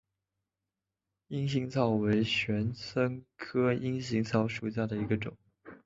[1.27, 5.37] 阴行草为玄参科阴行草属下的一个种。